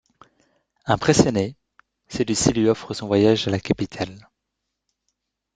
[0.87, 1.55] Impressionné,
[2.07, 4.17] celui-ci lui offre son voyage à la capitale.